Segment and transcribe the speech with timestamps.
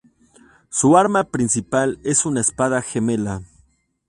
[0.69, 3.43] Su arma principal es una espada gemela.